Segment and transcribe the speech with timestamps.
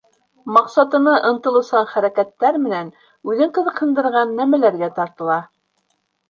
[0.53, 2.89] Маҡсатына ынтылыусан хәрәкәттәр менән
[3.33, 5.39] үҙен ҡыҙыҡһындырған нәмәләргә тартыла.